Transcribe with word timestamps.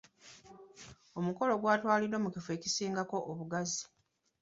Omukolo 1.19 1.53
gutwaliddwa 1.61 2.17
mu 2.23 2.29
kifo 2.33 2.49
ekisingako 2.57 3.17
obugazi. 3.31 3.83